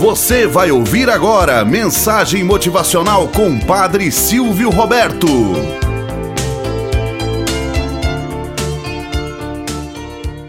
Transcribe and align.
Você 0.00 0.46
vai 0.46 0.70
ouvir 0.70 1.10
agora 1.10 1.62
mensagem 1.62 2.42
motivacional 2.42 3.28
com 3.28 3.60
Padre 3.60 4.10
Silvio 4.10 4.70
Roberto. 4.70 5.26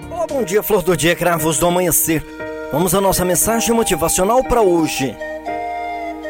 Olá, 0.09 0.25
bom 0.25 0.41
dia, 0.45 0.63
flor 0.63 0.81
do 0.81 0.95
dia, 0.95 1.17
cravos 1.17 1.57
do 1.57 1.67
amanhecer. 1.67 2.25
Vamos 2.71 2.95
à 2.95 3.01
nossa 3.01 3.25
mensagem 3.25 3.75
motivacional 3.75 4.41
para 4.41 4.61
hoje. 4.61 5.13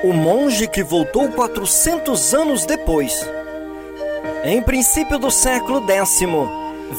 O 0.03 0.13
monge 0.13 0.67
que 0.67 0.81
voltou 0.81 1.29
400 1.29 2.33
anos 2.33 2.65
depois. 2.65 3.23
Em 4.43 4.63
princípio 4.63 5.19
do 5.19 5.29
século 5.29 5.85
X, 5.88 6.23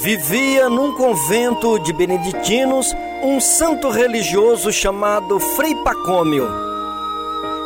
vivia 0.01 0.69
num 0.69 0.95
convento 0.95 1.81
de 1.81 1.93
beneditinos 1.93 2.95
um 3.23 3.41
santo 3.41 3.89
religioso 3.89 4.73
chamado 4.73 5.39
Frei 5.39 5.75
Pacômio, 5.77 6.49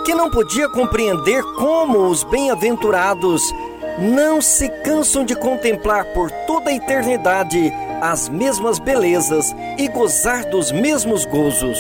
que 0.05 0.15
não 0.15 0.31
podia 0.31 0.69
compreender 0.69 1.43
como 1.55 2.09
os 2.09 2.23
bem-aventurados 2.25 3.43
não 3.99 4.43
se 4.43 4.69
cansam 4.85 5.25
de 5.25 5.35
contemplar 5.35 6.05
por 6.13 6.31
toda 6.47 6.71
a 6.71 6.75
eternidade 6.75 7.73
as 8.03 8.29
mesmas 8.29 8.79
belezas 8.79 9.57
e 9.79 9.89
gozar 9.89 10.45
dos 10.51 10.71
mesmos 10.71 11.25
gozos. 11.25 11.79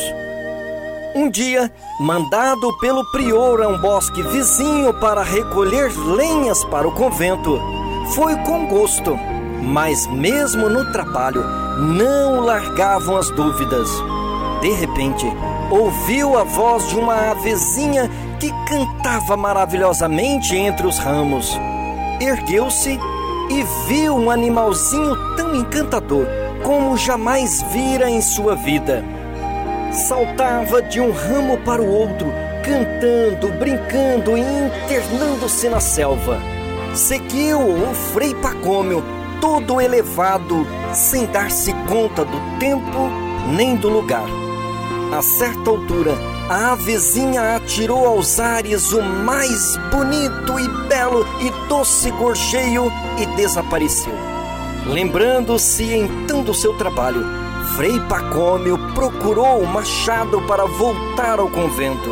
Um 1.14 1.28
dia, 1.28 1.70
mandado 2.00 2.76
pelo 2.78 3.04
prior 3.12 3.62
a 3.62 3.68
um 3.68 3.78
bosque 3.78 4.22
vizinho 4.22 4.94
para 4.94 5.22
recolher 5.22 5.92
lenhas 5.98 6.64
para 6.64 6.88
o 6.88 6.92
convento, 6.92 7.60
foi 8.14 8.34
com 8.36 8.66
gosto 8.66 9.18
mas 9.66 10.06
mesmo 10.06 10.68
no 10.68 10.92
trabalho 10.92 11.42
não 11.76 12.40
largavam 12.40 13.16
as 13.16 13.30
dúvidas. 13.30 13.88
De 14.60 14.70
repente, 14.70 15.26
ouviu 15.70 16.38
a 16.38 16.44
voz 16.44 16.88
de 16.88 16.96
uma 16.96 17.30
avezinha 17.30 18.10
que 18.40 18.50
cantava 18.68 19.36
maravilhosamente 19.36 20.56
entre 20.56 20.86
os 20.86 20.98
ramos. 20.98 21.58
Ergueu-se 22.20 22.98
e 23.50 23.62
viu 23.86 24.16
um 24.16 24.30
animalzinho 24.30 25.14
tão 25.36 25.54
encantador 25.54 26.26
como 26.62 26.96
jamais 26.96 27.62
vira 27.70 28.10
em 28.10 28.20
sua 28.20 28.54
vida. 28.56 29.04
Saltava 29.92 30.82
de 30.82 31.00
um 31.00 31.12
ramo 31.12 31.58
para 31.58 31.80
o 31.80 31.88
outro, 31.88 32.26
cantando, 32.64 33.48
brincando 33.58 34.36
e 34.36 34.40
internando-se 34.40 35.68
na 35.68 35.80
selva. 35.80 36.40
Seguiu 36.94 37.60
o 37.60 37.94
Frei 38.12 38.34
Pacômio 38.34 39.04
todo 39.46 39.80
elevado, 39.80 40.66
sem 40.92 41.24
dar-se 41.26 41.72
conta 41.88 42.24
do 42.24 42.58
tempo 42.58 43.08
nem 43.54 43.76
do 43.76 43.88
lugar. 43.88 44.26
A 45.16 45.22
certa 45.22 45.70
altura, 45.70 46.18
a 46.50 46.72
avezinha 46.72 47.54
atirou 47.54 48.08
aos 48.08 48.40
ares 48.40 48.90
o 48.90 49.00
mais 49.00 49.76
bonito 49.92 50.58
e 50.58 50.88
belo 50.88 51.24
e 51.40 51.68
doce 51.68 52.10
gorjeio 52.10 52.92
e 53.18 53.26
desapareceu. 53.36 54.12
Lembrando-se 54.84 55.94
então 55.94 56.42
do 56.42 56.52
seu 56.52 56.76
trabalho, 56.76 57.24
Frei 57.76 58.00
Pacômio 58.08 58.76
procurou 58.94 59.60
o 59.60 59.66
machado 59.66 60.42
para 60.42 60.66
voltar 60.66 61.38
ao 61.38 61.48
convento. 61.48 62.10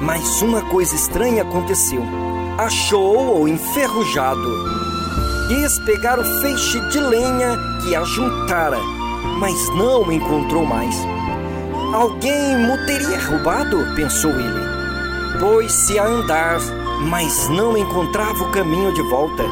Mas 0.00 0.42
uma 0.42 0.62
coisa 0.62 0.96
estranha 0.96 1.42
aconteceu. 1.42 2.02
Achou-o 2.58 3.46
enferrujado 3.46 4.83
quis 5.48 5.78
pegar 5.80 6.18
o 6.18 6.24
feixe 6.40 6.80
de 6.88 6.98
lenha 7.00 7.58
que 7.82 7.94
ajuntara, 7.94 8.78
mas 9.38 9.68
não 9.70 10.10
encontrou 10.10 10.64
mais. 10.64 10.96
Alguém 11.92 12.56
me 12.56 12.86
teria 12.86 13.18
roubado, 13.20 13.76
pensou 13.94 14.30
ele. 14.30 15.38
Pôs-se 15.38 15.98
a 15.98 16.06
andar, 16.06 16.60
mas 17.08 17.48
não 17.50 17.76
encontrava 17.76 18.44
o 18.44 18.50
caminho 18.52 18.92
de 18.94 19.02
volta. 19.02 19.44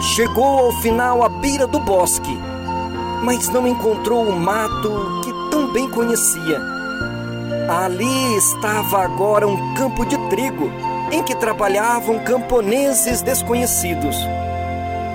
Chegou 0.00 0.58
ao 0.58 0.72
final 0.80 1.22
à 1.22 1.28
beira 1.28 1.66
do 1.66 1.78
bosque, 1.78 2.36
mas 3.22 3.48
não 3.48 3.66
encontrou 3.66 4.24
o 4.24 4.38
mato 4.38 5.20
que 5.22 5.32
tão 5.50 5.72
bem 5.72 5.88
conhecia. 5.88 6.60
Ali 7.68 8.36
estava 8.36 9.04
agora 9.04 9.46
um 9.46 9.74
campo 9.74 10.04
de 10.04 10.18
trigo 10.28 10.70
em 11.12 11.22
que 11.22 11.34
trabalhavam 11.36 12.18
camponeses 12.20 13.22
desconhecidos 13.22 14.16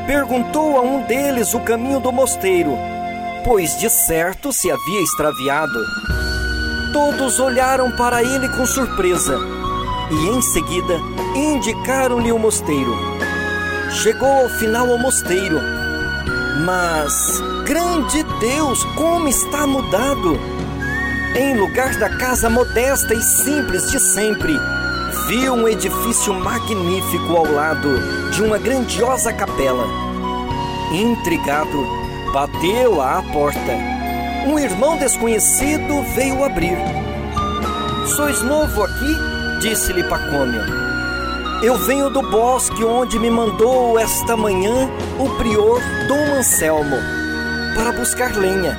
perguntou 0.06 0.78
a 0.78 0.82
um 0.82 1.02
deles 1.04 1.54
o 1.54 1.60
caminho 1.60 2.00
do 2.00 2.12
mosteiro, 2.12 2.78
pois 3.44 3.78
de 3.78 3.90
certo 3.90 4.54
se 4.54 4.72
havia 4.72 5.02
extraviado. 5.02 5.80
Todos 6.94 7.40
olharam 7.40 7.92
para 7.92 8.24
ele 8.24 8.48
com 8.50 8.66
surpresa 8.66 9.38
e 10.12 10.28
em 10.30 10.42
seguida 10.42 11.00
indicaram-lhe 11.36 12.32
o 12.32 12.40
mosteiro. 12.40 12.96
Chegou 13.92 14.44
ao 14.44 14.50
final 14.50 14.92
ao 14.92 14.98
mosteiro, 14.98 15.60
mas, 16.66 17.42
grande 17.66 18.24
Deus, 18.40 18.84
como 18.96 19.28
está 19.28 19.66
mudado! 19.68 20.40
Em 21.36 21.58
lugar 21.58 21.94
da 21.98 22.10
casa 22.18 22.50
modesta 22.50 23.14
e 23.14 23.22
simples 23.22 23.92
de 23.92 24.00
sempre, 24.00 24.54
viu 25.28 25.54
um 25.54 25.68
edifício 25.68 26.34
magnífico 26.34 27.36
ao 27.36 27.52
lado 27.52 28.30
de 28.32 28.44
uma 28.44 28.60
grandiosa 28.60 29.34
capela. 29.34 29.88
Intrigado, 30.92 31.84
bateu 32.32 33.02
à 33.02 33.24
porta. 33.34 33.60
Um 34.48 34.60
irmão 34.60 34.98
desconhecido 34.98 36.04
veio 36.16 36.44
abrir. 36.44 36.78
Sois 38.16 38.42
novo 38.44 38.84
aqui? 38.84 39.16
disse-lhe 39.62 40.04
Pacômio. 40.04 40.62
Eu 41.64 41.76
venho 41.78 42.10
do 42.12 42.22
bosque 42.22 42.84
onde 42.84 43.18
me 43.18 43.32
mandou 43.32 43.98
esta 43.98 44.38
manhã 44.38 44.88
o 45.18 45.30
prior 45.38 45.82
Dom 46.08 46.38
Anselmo 46.38 46.98
para 47.74 47.92
buscar 47.94 48.36
lenha. 48.36 48.78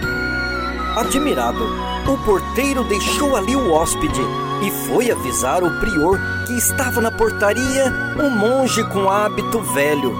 Admirado, 0.97 1.65
o 2.07 2.17
porteiro 2.25 2.85
deixou 2.85 3.35
ali 3.35 3.57
o 3.57 3.73
hóspede 3.73 4.46
e 4.63 4.71
foi 4.87 5.11
avisar 5.11 5.63
o 5.63 5.81
prior 5.81 6.19
que 6.47 6.55
estava 6.55 7.01
na 7.01 7.11
portaria 7.11 7.93
um 8.19 8.31
monge 8.31 8.83
com 8.91 9.11
hábito 9.11 9.61
velho, 9.61 10.17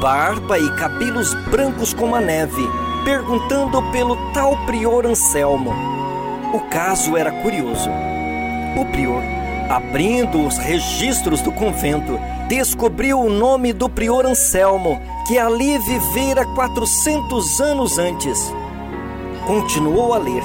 barba 0.00 0.58
e 0.58 0.70
cabelos 0.76 1.32
brancos 1.50 1.94
como 1.94 2.14
a 2.14 2.20
neve, 2.20 2.62
perguntando 3.04 3.82
pelo 3.90 4.16
tal 4.32 4.56
prior 4.66 5.06
Anselmo. 5.06 5.72
O 6.52 6.60
caso 6.68 7.16
era 7.16 7.30
curioso. 7.42 7.88
O 8.76 8.84
prior, 8.86 9.22
abrindo 9.70 10.46
os 10.46 10.58
registros 10.58 11.40
do 11.40 11.52
convento, 11.52 12.18
descobriu 12.48 13.20
o 13.20 13.30
nome 13.30 13.72
do 13.72 13.88
prior 13.88 14.26
Anselmo, 14.26 15.00
que 15.26 15.38
ali 15.38 15.78
vivera 15.78 16.44
400 16.44 17.60
anos 17.60 17.98
antes. 17.98 18.52
Continuou 19.46 20.12
a 20.12 20.18
ler 20.18 20.42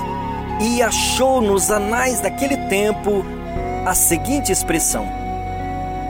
e 0.60 0.82
achou 0.82 1.42
nos 1.42 1.70
anais 1.70 2.22
daquele 2.22 2.58
tempo 2.68 3.26
a 3.86 3.94
seguinte 3.94 4.52
expressão: 4.52 5.08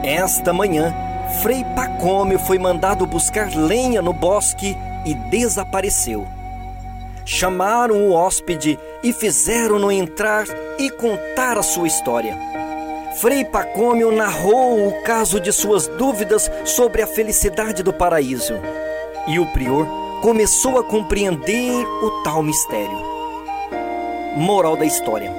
Esta 0.02 0.52
manhã, 0.52 0.94
Frei 1.42 1.64
Pacômio 1.74 2.38
foi 2.38 2.58
mandado 2.58 3.06
buscar 3.06 3.50
lenha 3.54 4.00
no 4.00 4.12
bosque 4.12 4.76
e 5.04 5.14
desapareceu. 5.14 6.26
Chamaram 7.24 8.08
o 8.08 8.12
hóspede 8.12 8.78
e 9.02 9.12
fizeram-no 9.12 9.90
entrar 9.90 10.46
e 10.78 10.90
contar 10.90 11.58
a 11.58 11.62
sua 11.62 11.88
história. 11.88 12.38
Frei 13.20 13.44
Pacômio 13.44 14.12
narrou 14.12 14.86
o 14.86 15.02
caso 15.02 15.40
de 15.40 15.50
suas 15.50 15.88
dúvidas 15.88 16.50
sobre 16.64 17.02
a 17.02 17.06
felicidade 17.06 17.82
do 17.82 17.92
paraíso. 17.92 18.54
E 19.26 19.40
o 19.40 19.46
prior 19.52 19.86
começou 20.22 20.78
a 20.78 20.84
compreender 20.84 21.84
o 22.02 22.22
tal 22.22 22.42
mistério. 22.42 23.15
Moral 24.36 24.76
da 24.76 24.84
história. 24.84 25.32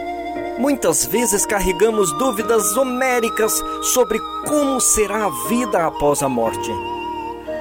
Muitas 0.57 1.05
vezes 1.05 1.45
carregamos 1.45 2.11
dúvidas 2.17 2.75
homéricas 2.75 3.63
sobre 3.94 4.19
como 4.47 4.81
será 4.81 5.25
a 5.25 5.47
vida 5.47 5.85
após 5.85 6.23
a 6.23 6.27
morte. 6.27 6.71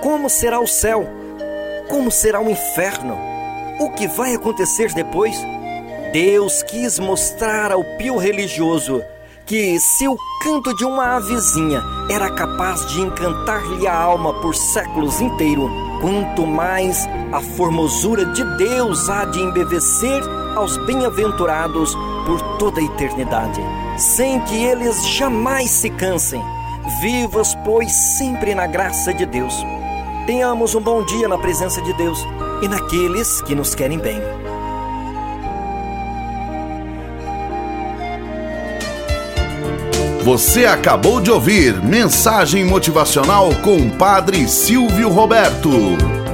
Como 0.03 0.31
será 0.31 0.59
o 0.61 0.67
céu? 0.67 1.07
Como 1.91 2.11
será 2.11 2.41
o 2.41 2.51
inferno? 2.51 3.19
O 3.79 3.91
que 3.91 4.09
vai 4.09 4.35
acontecer 4.35 4.95
depois? 4.95 5.37
Deus 6.11 6.63
quis 6.63 6.99
mostrar 6.99 7.71
ao 7.71 7.85
pio 7.99 8.17
religioso 8.17 9.03
que 9.45 9.79
se 9.79 10.09
o 10.09 10.17
canto 10.43 10.75
de 10.75 10.87
uma 10.87 11.17
avezinha 11.17 11.83
era 12.11 12.31
capaz 12.31 12.87
de 12.87 13.03
encantar-lhe 13.03 13.87
a 13.87 13.95
alma 13.95 14.33
por 14.41 14.55
séculos 14.55 15.21
inteiro, 15.21 15.71
quanto 16.01 16.47
mais 16.47 17.07
a 17.31 17.43
formosura 17.43 18.25
de 18.25 18.43
Deus 18.57 19.11
há 19.11 19.27
de 19.27 19.39
embevecer 19.39 20.23
aos 20.57 20.77
bem-aventurados 20.79 21.95
por 22.25 22.41
toda 22.59 22.81
a 22.81 22.85
eternidade, 22.85 23.61
sem 23.99 24.41
que 24.41 24.65
eles 24.65 25.07
jamais 25.07 25.71
se 25.71 25.91
cansem. 25.91 26.43
Vivas, 27.01 27.55
pois, 27.65 27.93
sempre 27.93 28.55
na 28.55 28.67
graça 28.67 29.13
de 29.13 29.27
Deus. 29.27 29.55
Tenhamos 30.27 30.75
um 30.75 30.81
bom 30.81 31.05
dia 31.05 31.29
na 31.29 31.39
presença 31.39 31.81
de 31.83 31.93
Deus 31.93 32.19
e 32.63 32.69
naqueles 32.69 33.43
que 33.43 33.55
nos 33.55 33.75
querem 33.75 33.99
bem. 33.99 34.21
Você 40.25 40.67
acabou 40.67 41.21
de 41.21 41.31
ouvir 41.31 41.81
Mensagem 41.85 42.65
Motivacional 42.65 43.51
com 43.63 43.77
o 43.77 43.91
Padre 43.93 44.49
Silvio 44.49 45.09
Roberto. 45.09 46.26